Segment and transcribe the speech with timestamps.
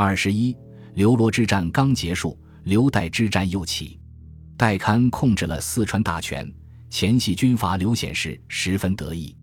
[0.00, 0.56] 二十一，
[0.94, 3.98] 刘罗之战刚结束，刘代之战又起。
[4.56, 6.48] 代堪控制了四川大权，
[6.88, 9.36] 前系军阀刘显世十分得意。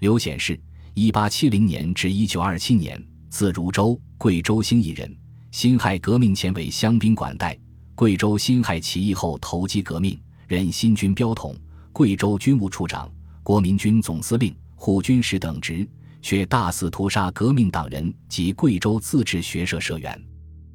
[0.00, 0.60] 刘显世，
[0.94, 5.16] 一八七零年至一九二七年，字如州，贵州兴义人。
[5.52, 7.56] 辛亥革命前为乡兵管带，
[7.94, 11.56] 贵州辛亥起义后投机革命，任新军标统、
[11.92, 13.08] 贵州军务处长、
[13.44, 15.88] 国民军总司令、护军使等职，
[16.22, 20.18] 却大肆屠杀革命党人及贵州自治学社社员。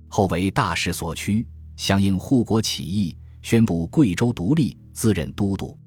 [0.08, 3.18] 后为大势所趋，响应护国起义。
[3.44, 5.78] 宣布贵州独立，自任都督。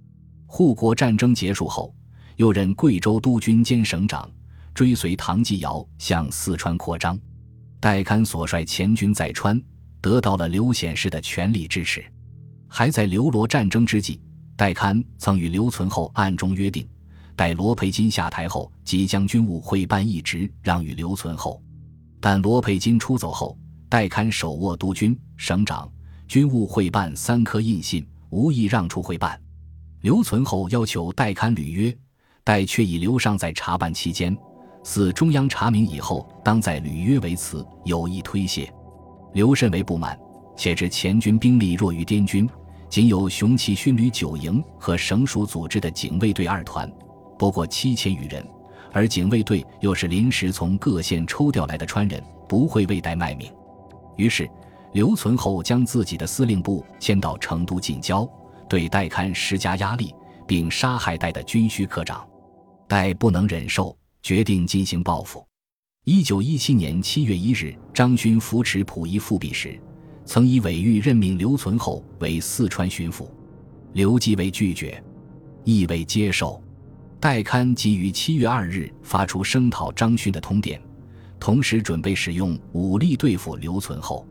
[0.47, 1.95] 护国战争结束后，
[2.37, 4.30] 又任贵州督军兼省长，
[4.73, 7.19] 追随唐继尧向四川扩张。
[7.79, 9.61] 戴堪所率前军在川，
[10.01, 12.02] 得到了刘显世的全力支持。
[12.66, 14.23] 还在刘罗战争之际，
[14.57, 16.88] 戴堪曾与刘存厚暗中约定，
[17.41, 21.59] 待罗培金下台后，即将军务会办一职让与刘存厚。
[22.21, 23.57] 但罗培金出走后，
[23.89, 25.91] 戴堪手握督军、省长。
[26.29, 29.41] 军务会办三颗印信，无意让出会办。
[30.02, 31.96] 刘存厚要求代刊履约，
[32.45, 34.37] 代却以刘尚在查办期间，
[34.85, 38.71] 似中央查明以后，当在履约为辞，有意推卸。
[39.33, 40.15] 刘甚为不满，
[40.59, 42.46] 且知前军兵力弱于滇军，
[42.91, 46.87] 仅有雄骑勋旅九营和省属组织的警卫队二团，
[47.41, 48.46] 不过七千余人，
[48.93, 53.51] 而警卫队又是临时从各县抽调来的川人，不会为代卖命。
[54.19, 54.46] 于是。
[54.93, 58.29] 刘存厚将自己的司令部迁到成都近郊，
[58.68, 60.13] 对戴堪施加压力，
[60.49, 62.29] 并杀害戴的军需科长。
[62.88, 65.47] 戴不能忍受，决定进行报复。
[66.05, 69.81] 一九一七年七月一日，张勋扶持溥仪复辟时，
[70.25, 73.28] 曾以伪谕任命刘存厚为四川巡抚，
[73.93, 75.00] 刘即为拒绝，
[75.62, 76.61] 亦未接受。
[77.21, 80.81] 戴堪即于七月二日发出声讨张勋的通电，
[81.38, 84.27] 同时准备使用武力对付刘存厚。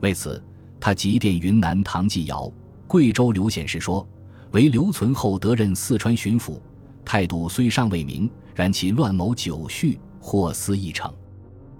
[0.00, 0.42] 为此，
[0.80, 2.52] 他急电云南唐继尧、
[2.88, 4.04] 贵州刘显世说
[4.50, 6.60] ：“为刘存厚得任四川巡抚，
[7.04, 11.14] 态度虽尚未明，然其乱谋久序，祸思议成。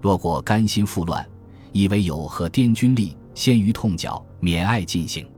[0.01, 1.29] 若果甘心赴乱，
[1.73, 5.29] 以为有和滇军力，先于痛剿，免爱进行。”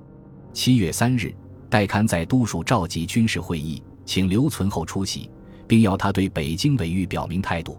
[0.52, 1.34] 七月三日，
[1.70, 5.28] 戴堪在都署召集军事会议，请刘存厚出席，
[5.66, 7.78] 并要他对北京伪谕表明态度。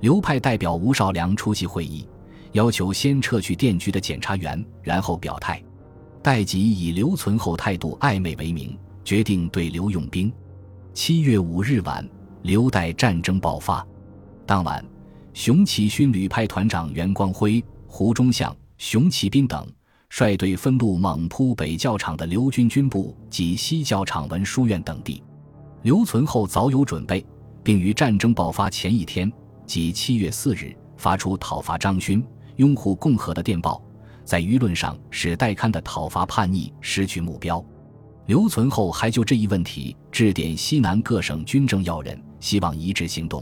[0.00, 2.08] 刘派代表吴少良出席会议。
[2.52, 5.62] 要求先撤去电局的检察员，然后表态。
[6.22, 10.32] 戴吉以刘存厚态度暧昧为名，决定对刘用兵。
[10.94, 12.08] 七月五日晚，
[12.40, 13.86] 刘代战争爆发。
[14.46, 14.82] 当晚，
[15.34, 19.70] 熊启勋旅派团长袁光辉、胡忠相、熊启斌等
[20.08, 25.22] 率队分路猛扑北教场的刘军军部及西教场文书院等地。
[25.86, 27.24] 刘存厚早有准备，
[27.62, 29.32] 并于战争爆发前一天，
[29.66, 32.20] 即七月四日，发出讨伐张勋。
[32.56, 33.80] 拥护共和的电报，
[34.24, 37.64] 在舆论上使代刊的讨伐叛逆失去目标。
[38.26, 43.40] 刘存厚还就这一问题致电西南各省军政要人，希望一致行动。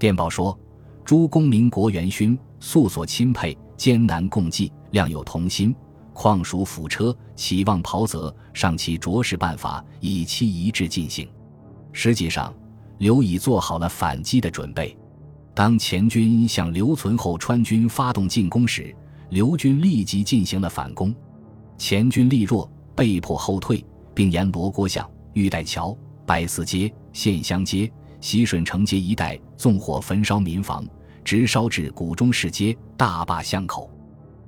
[0.00, 0.58] 电报说
[1.06, 5.72] ：“诸公民国元勋素所钦佩，艰难共济，量有同心，
[6.12, 11.30] 况属辅车，期望袍泽，尚其着实办法，以期一致进行。”
[11.92, 12.54] 实际上，
[12.98, 14.96] 刘已做好了反击的准备。
[15.54, 18.94] 当前军向刘存厚川军发动进攻时，
[19.30, 21.14] 刘军立即进行了反攻，
[21.76, 23.84] 前军力弱，被迫后退，
[24.14, 30.86] 并沿罗锅巷、玉带桥、白寺街、县乡街、西顺城街一带纵火焚烧民房，
[31.24, 33.90] 直烧至谷中市街、大坝巷口，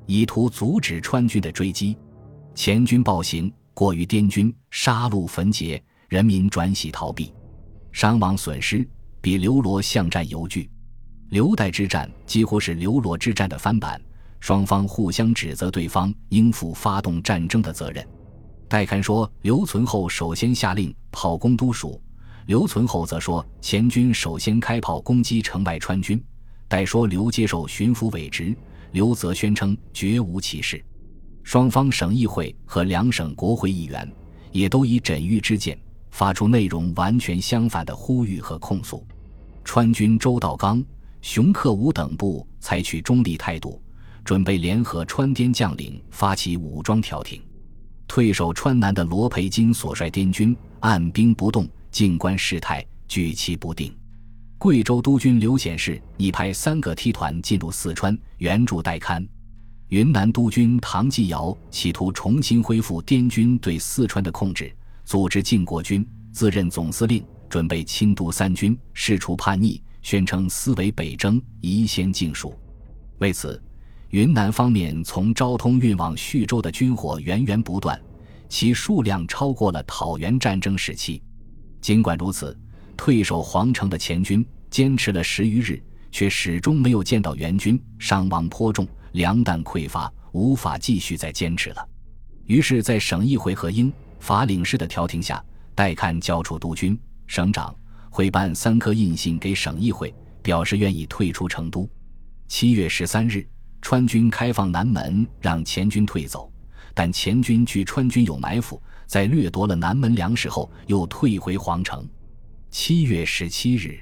[0.07, 1.97] 以图阻止川军的追击。
[2.55, 7.32] 前军暴行过于滇军，杀戮焚劫，人民转徙逃避，
[7.93, 8.84] 伤亡损失
[9.21, 10.69] 比刘罗巷战犹巨。
[11.28, 14.03] 刘代之战几乎是刘罗之战的翻版，
[14.41, 18.04] 双方互相指责对方应负发动战争的责任。
[18.66, 22.00] 戴堪说，刘存厚首先下令炮攻都署；
[22.47, 26.21] 刘存厚则说，前军首先开炮攻击城外川军。
[26.66, 28.53] 戴说刘接受巡抚委职，
[28.91, 30.84] 刘则宣称绝无其事。
[31.45, 34.13] 双方省议会和两省国会议员
[34.51, 35.78] 也都以枕玉之见，
[36.10, 39.07] 发出内容完全相反的呼吁和控诉。
[39.65, 40.83] 川军周道刚。
[41.22, 43.78] 熊克武等部采取中立态度，
[44.24, 47.42] 准备联合川滇将领发起武装调停。
[48.09, 53.95] 退守川南的罗培金所率滇军按兵不动，静观事态，举棋不定。
[54.56, 59.22] 贵州督军刘显世拟派三个梯团进入四川援助代勘。
[59.89, 64.74] 云南督军唐继尧企图重新恢复滇军对四川的控制，
[65.10, 69.83] 组织晋国军，自任总司令，准备亲督三军，试除叛逆。
[70.03, 72.57] 宣称思为北征，宜先静属。
[73.18, 73.60] 为此，
[74.10, 78.01] 云南方面从昭通运往叙州的军火源源不断，
[78.48, 81.21] 其数量超过了讨袁战争时期。
[81.80, 82.56] 尽管如此，
[82.97, 85.83] 退守皇城的前军坚持了十余日，
[86.13, 91.84] 却始终没有见到援军，伤亡颇重，粮弹匮乏，无法继续再坚持了。
[92.47, 95.45] 于是，在省议会和英法领事的调停下，
[95.75, 96.97] 代看交出督军、
[97.27, 97.75] 省长，
[98.09, 101.91] 会办三颗印信给省议会，表示愿意退出成都。
[102.47, 103.45] 七月十三日。
[103.83, 106.53] 川军开放南门，让前军退走，
[106.93, 112.07] 但前军据川军有埋伏，在掠夺了南门粮食后，又退回皇城。
[112.71, 113.99] 七月十七日，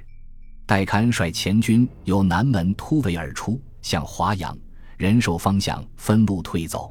[0.66, 4.58] 戴堪率前军由南门突围而出，向华阳、
[4.96, 6.90] 仁寿方向分路退走。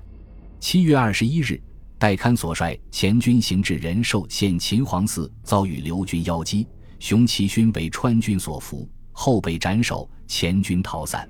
[0.61, 1.61] 七月二十一日，
[1.99, 6.67] 戴堪所率前军行至仁寿县秦皇寺，遭遇刘军邀击，
[6.99, 11.27] 熊其勋为川军所俘，后被斩首，前军逃散。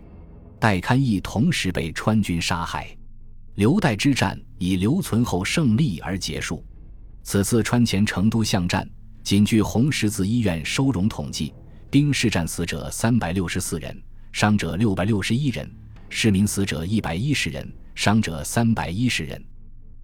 [0.59, 2.87] 戴堪亦同时被川军杀害，
[3.55, 6.61] 刘代之战以刘存厚胜利而结束。
[7.23, 8.85] 此次川黔成都巷战，
[9.23, 11.53] 仅据红十字医院收容统计，
[11.89, 13.97] 兵士战死者三百六十四人，
[14.33, 15.71] 伤者六百六十一人，
[16.09, 19.41] 市民死者一百一十人，伤者三百一十人。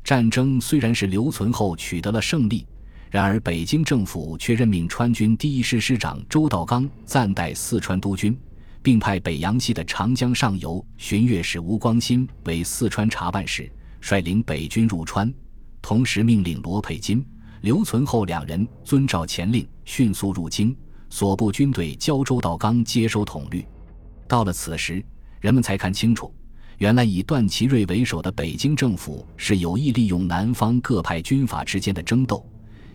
[0.03, 2.65] 战争虽然是刘存厚取得了胜利，
[3.09, 8.37] 然而北京政府却任命川军第一师师长周道刚暂代四川督军。
[8.83, 13.71] 并派北洋系的长江上游巡阅使吴光新为四川查办使，
[14.01, 15.33] 率领北军入川，
[15.81, 17.25] 同时命令罗佩金、
[17.61, 20.75] 刘存厚两人遵照前令，迅速入京，
[21.09, 23.65] 所部军队交周道刚接收统率。
[24.27, 25.01] 到了此时，
[25.39, 26.35] 人们才看清楚，
[26.77, 32.45] 原来以段祺瑞为首的北京政府是有意利用南方各派军阀之间的争斗，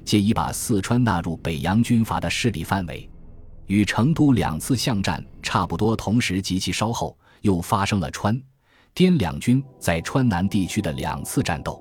[0.04, 3.08] 借以把四川纳入北洋军阀的势力范围。
[3.66, 8.40] 与成都两次巷战差不多，同时及其稍后又发生了川、
[8.94, 11.80] 滇两军在川南地区的两次战斗，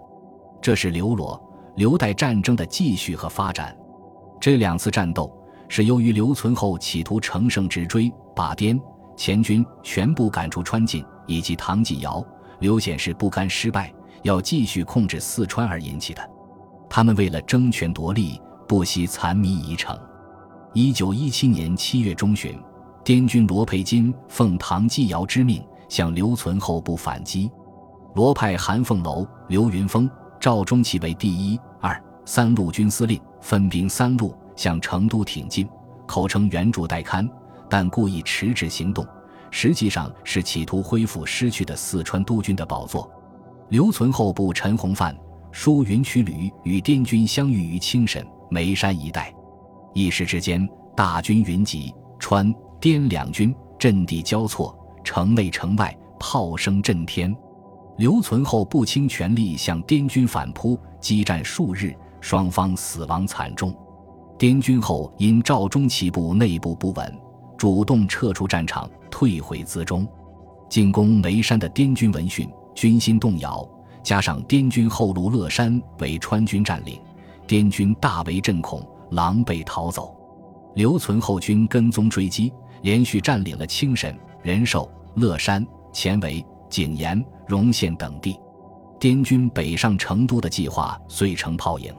[0.62, 1.42] 这是刘罗、
[1.78, 3.76] 刘代战争的继续和发展。
[4.40, 5.34] 这两次战斗
[5.70, 8.80] 是由于刘存厚企图乘胜直追，把滇
[9.16, 12.26] 黔军全部赶出川境，以及唐继尧、
[12.60, 13.94] 刘显是不甘失败，
[14.24, 16.30] 要继续控制四川而引起的。
[16.90, 19.96] 他们为了争权夺利，不惜残弭遗城。
[20.74, 22.60] 一九一七年七月中旬，
[23.04, 27.52] 滇军罗佩金奉唐继尧之命向刘存厚部反击。
[28.16, 30.10] 罗派韩凤楼、刘云峰、
[30.40, 35.68] 赵忠奇为第一、二、三路军司令，分兵三路向成都挺进，
[36.08, 37.30] 口称援助代刊，
[37.70, 39.06] 但故意迟滞行动，
[39.52, 43.10] 实际上是企图恢复失去的四川督军的宝座。
[43.70, 45.18] 刘存厚部陈洪范、
[45.52, 49.34] 舒云曲旅与滇军相遇于青神、眉山一带。
[49.94, 57.36] 一时之间，大军云集，川滇两军阵地交错，城内城外炮声震天。
[57.98, 63.76] 刘存厚不倾全力向滇军反扑，激战数日，双方死亡惨重。
[64.38, 67.20] 滇军后因赵忠奇部内部不稳，
[67.58, 70.08] 主动撤出战场，退回辎中。
[70.70, 73.68] 进攻眉山的滇军闻讯，军心动摇，
[74.04, 77.00] 加上滇军后路乐山为川军占领，
[77.48, 78.86] 滇军大为震恐。
[79.12, 80.14] 狼狈逃走，
[80.76, 82.52] 刘存厚军跟踪追击，
[82.82, 84.14] 连续占领了青沈、
[84.44, 88.38] 仁寿、乐山、前围、景延、荣县等地。
[89.00, 91.96] 滇军北上成都的计划遂成泡影。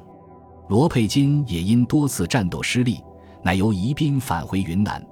[0.69, 3.03] 罗佩金也因多次战斗失利，
[3.43, 5.03] 乃由宜宾返回云南。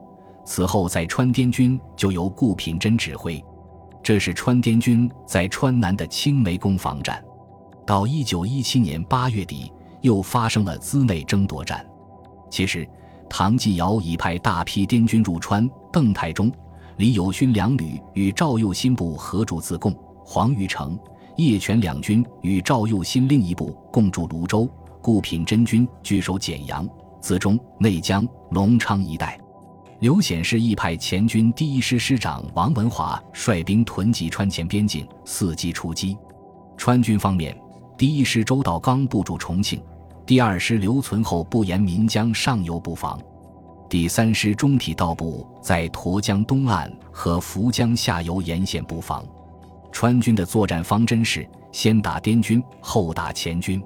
[0.47, 3.45] 此后，在川滇军就由顾品珍指挥。
[4.03, 7.23] 这是川滇军在川南的青梅攻防战。
[7.85, 9.71] 到一九一七年八月底。
[10.03, 11.85] 又发生了资内争夺战。
[12.49, 12.89] 其实，
[13.29, 16.53] 唐继尧已派大批滇军入川，邓太忠、
[16.97, 19.93] 李友勋两旅与赵右新部合驻自贡、
[20.25, 20.97] 黄玉成、
[21.37, 24.69] 叶权两军与赵右新另一部共驻泸州，
[25.03, 26.89] 顾品珍军据守简阳、
[27.21, 29.37] 资中、内江、隆昌一带。
[29.99, 36.15] 刘显世亦派前军第一师师长王文华率兵屯集川前边境，伺机出击。
[36.77, 37.59] 川军方面，
[37.97, 39.83] 第一师周道刚部驻重庆。
[40.27, 43.19] 第二师刘存厚不沿岷江上游布防，
[43.89, 49.25] 第三师中体道部在沱江东岸和涪江下游沿线布防。
[49.91, 53.83] 川军的作战方针是先打滇军，后打黔军。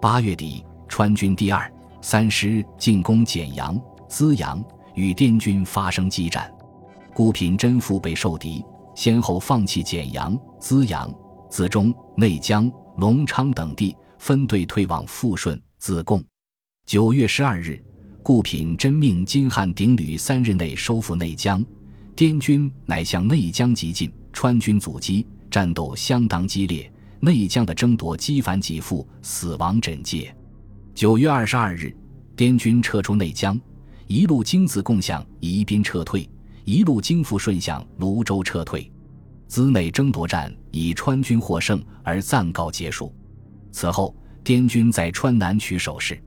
[0.00, 1.68] 八月底，川军第二、
[2.00, 3.76] 三师进攻简阳、
[4.06, 4.62] 资阳，
[4.94, 6.52] 与滇军发生激战。
[7.14, 11.12] 顾品珍腹背受敌，先后放弃简阳、资阳、
[11.48, 15.60] 资中、内江、隆昌等地，分队退往富顺。
[15.78, 16.22] 自贡，
[16.84, 17.82] 九月十二日，
[18.22, 21.64] 顾品真命金汉鼎旅三日内收复内江，
[22.14, 30.34] 滇军乃向内江急进，川军阻击，战斗相当激烈，内江的争夺机反几复，死亡枕藉。
[30.94, 31.96] 九月二十二日，
[32.36, 33.58] 滇军撤出内江，
[34.10, 36.28] 一路经自贡向宜宾撤退，
[36.64, 38.90] 一路经富顺向泸州撤退。
[39.46, 43.14] 资内争夺战以川军获胜而暂告结束。
[43.70, 44.12] 此后，
[44.42, 46.20] 滇军在川南取守势。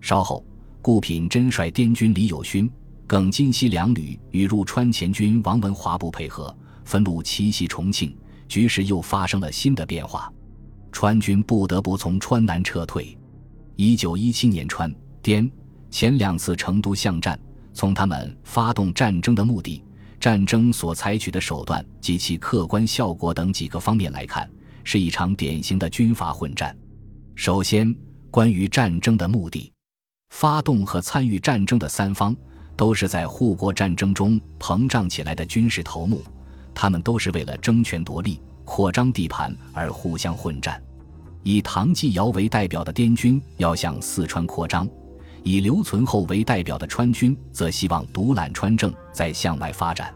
[0.00, 0.44] 稍后，
[0.82, 2.68] 顾品珍率滇军李友勋、
[3.06, 6.52] 耿金熙两旅与入川前军王文华部配合，
[6.84, 8.12] 分路奇袭重庆，
[8.48, 10.32] 局势又发生了新的变化。
[10.90, 13.16] 川军不得不从川南撤退。
[13.76, 15.48] 一九一七年川滇
[15.90, 17.38] 前两次成都巷战，
[17.74, 19.82] 从他们发动战争的目的、
[20.18, 24.48] 战争所采取的手段及其客观效果等几个方面来看，
[24.84, 26.76] 是一场典型的军阀混战。
[27.34, 27.94] 首先，
[28.30, 29.72] 关于战争的目的。
[30.30, 32.36] 发动和参与战争的三方
[32.76, 36.22] 都是在护国战争中膨胀起来的军事头目，
[36.72, 40.80] 他们都是为了争权夺利、扩张地盘而互相混战。
[41.42, 44.88] 以唐继尧为代表的滇军要向四川扩张，
[45.42, 50.14] 以刘存厚为代表的川军则希望独揽川政，再向外发展。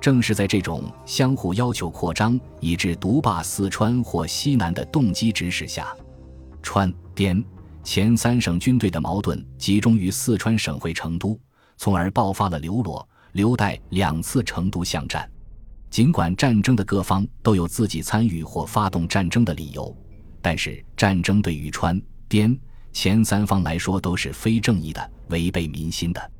[0.00, 5.94] 正是在这种相互要求扩张以致独霸四川或西南的动机指使下，
[6.62, 7.44] 川滇。
[7.84, 11.36] 前三省军队的矛盾集中于四川省会成都，
[11.76, 15.28] 从而爆发了刘罗、刘岱两次成都巷战。
[15.90, 19.92] 尽管战争的各方都有自己参与或发动战争的理由，
[20.40, 22.56] 但是战争对于川滇
[22.92, 26.30] 前三方来说都是非正义的、违背民心的。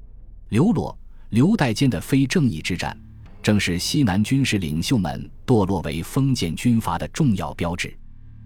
[0.51, 0.97] 刘罗、
[1.31, 2.97] 刘岱间的非正义之战，
[3.43, 7.97] 正是西南军事领袖们堕落为封建军阀的重要标志。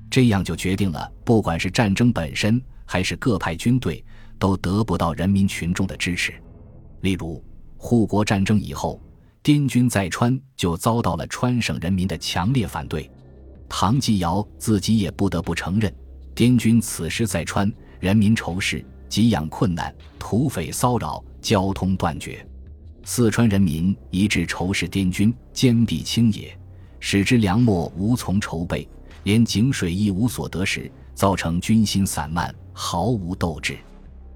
[0.09, 2.63] 这样就决定了，不管是战争本身。
[2.89, 4.03] 还是各派军队
[4.39, 6.33] 都得不到人民群众的支持。
[7.01, 7.45] 例如，
[7.77, 9.03] 护国战争以后，
[9.43, 13.11] 滇军在川就遭到了川省人民的强烈反对。
[13.69, 15.93] 唐继尧自己也不得不承认，
[16.33, 17.69] 滇军此时在川，
[18.01, 22.47] 人民仇视，给养困难，土匪骚扰，交通断绝。
[23.05, 26.59] 四川人民一致仇视滇军，坚壁清野，
[27.01, 28.89] 使之粮秣无从筹备，
[29.23, 32.55] 连井水亦无所得时，造成军心散漫。
[32.79, 33.75] 毫无斗志。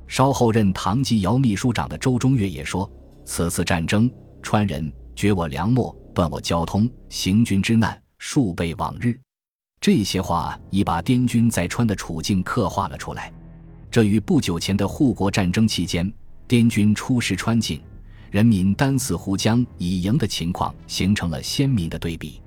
[0.09, 2.91] 稍后任唐继尧秘书长的周中岳也说
[3.27, 4.11] ：“此次战争，
[4.43, 9.15] 川人绝我粮秣，断我交通，行军之难数倍往日。”
[9.79, 13.31] 这些话已把滇军在川的处境刻画了出来。
[13.91, 16.11] 这与不久前的护国战争期间
[16.47, 17.81] 滇军出师川境，
[18.31, 22.41] 人民单死湖江以迎的情况形成了鲜明的对比。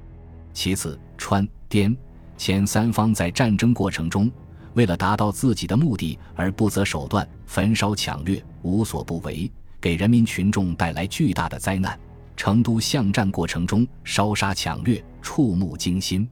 [0.53, 1.95] 其次，川滇
[2.37, 4.31] 前三方在战争过程中。
[4.75, 11.99] 为了达到自己的目的而不择手段，焚烧抢掠，无所不为，给人民群众带来巨大的灾难。
[12.35, 16.27] 成都巷战过程中烧杀抢掠，触目惊心。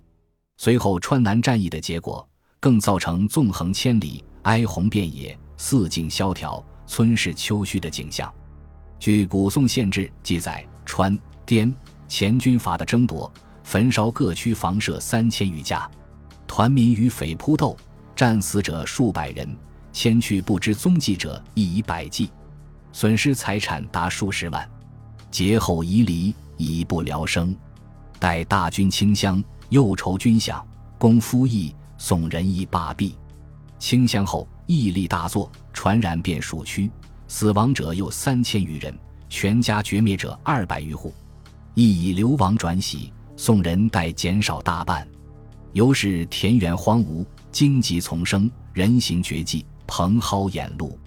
[0.57, 2.27] 随后川南战役的结果，
[2.59, 8.31] 更造成纵横千里、哀鸿遍野、四境萧条、村市秋墟的景象。
[8.99, 11.73] 据《古宋县志》记载，川滇
[12.07, 13.31] 前军阀的争夺，
[13.63, 15.89] 焚烧各区房舍三千余家，
[16.47, 17.77] 团民与匪扑斗。
[18.13, 19.57] 战死者数百人，
[19.91, 22.29] 迁去不知踪迹者亦以百计，
[22.93, 24.69] 损失财产达数十万。
[25.31, 27.55] 劫后遗离，已不聊生。
[28.19, 30.61] 待大军清乡，又筹军饷，
[30.99, 33.15] 供夫役，送人役罢毕。
[33.81, 36.89] 清乡后，疫力大作，传染遍数区，
[37.27, 38.95] 死亡者有三千余人，
[39.27, 41.11] 全家绝灭者二百余户。
[41.73, 45.05] 亦以流亡转徙，送人待减少大半。
[45.73, 47.25] 由是田园荒芜。
[47.51, 50.97] 荆棘丛生，人行绝迹，蓬蒿掩路，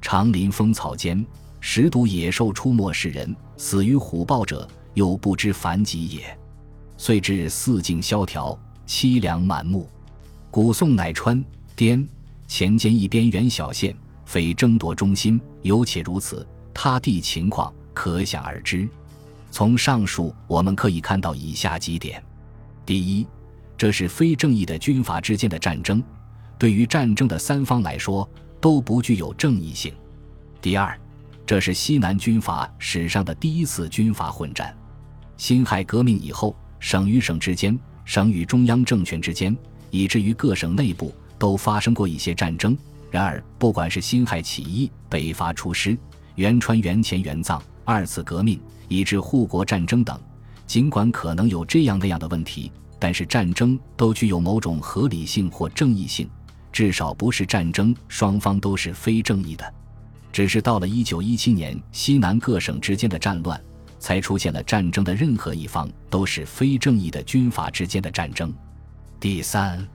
[0.00, 1.24] 长林风草间，
[1.60, 6.38] 十毒野兽出没，是人死于虎豹者，又不知凡几也。
[6.96, 9.86] 遂至四境萧条，凄凉满目。
[10.50, 11.44] 古宋乃川
[11.76, 12.08] 滇
[12.46, 18.88] 前间一边缘小县，非争夺中心，尤且如此，他地情况可想而知。
[19.50, 22.22] 从上述我们可以看到以下几点：
[22.84, 23.26] 第一。
[23.76, 26.00] 这是非正义的军阀之间的战争，
[26.56, 28.26] 对于战争的三方来说
[28.60, 29.92] 都不具有正义性。
[30.62, 30.96] 第二，
[31.44, 34.74] 这是西南军阀史上的第一次军阀混战。
[35.36, 39.54] 辛亥革命以后，省与省之间、省与中央政权之间，
[39.90, 42.76] 以至于各省内部都发生过一些战争。
[43.10, 45.96] 然而，不管是辛亥起义、北伐出师、
[46.34, 50.20] 元川元前元藏、二次革命，以至护国战争等，
[50.66, 52.72] 尽管可能有这样那样的问题。
[52.98, 56.28] 但是战争都具有某种合理性或正义性，
[56.72, 59.74] 至少不是战争双方都是非正义的。
[60.32, 63.62] 只是到了一九一七年，西南各省之间的战乱，
[63.98, 68.52] 才出现了战争的任何一方都是非正义的军阀之间的战争。
[69.20, 69.86] 第三，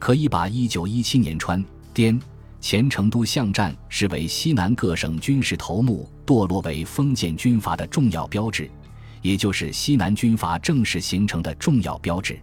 [0.00, 1.64] 可以把一九一七年川
[1.94, 2.20] 滇
[2.60, 8.68] 前成都巷战视为西南各省军事头目堕落为封建军阀的重要标志，
[9.22, 12.36] 也就是西南军阀正式形成的重要标志。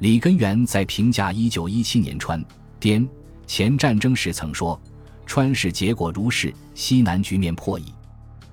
[0.00, 2.44] 李根源在评价一九一七年川
[2.80, 3.08] 滇
[3.46, 4.80] 前战争时曾说
[5.24, 7.84] ：“川市结果如是，西南局面破矣。”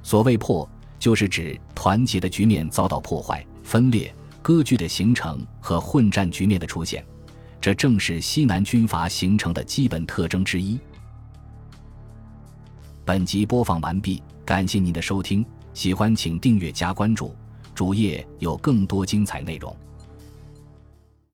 [0.03, 0.69] 所谓破。
[0.99, 7.05] 就是指团结的局面遭到破坏、分裂、割据的形成和混战局面的出现，
[7.63, 10.77] 这正是西南军阀形成的基本特征之一。
[13.05, 17.33] 本集播放完毕，感谢您的收听，喜欢请订阅加关注，
[17.73, 19.73] 主页有更多精彩内容。